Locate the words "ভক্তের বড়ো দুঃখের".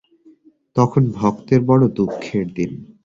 1.17-2.45